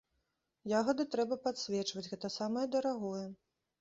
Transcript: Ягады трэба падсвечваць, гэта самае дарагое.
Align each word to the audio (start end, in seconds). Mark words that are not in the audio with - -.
Ягады 0.79 1.05
трэба 1.15 1.37
падсвечваць, 1.45 2.07
гэта 2.11 2.33
самае 2.39 2.67
дарагое. 2.77 3.25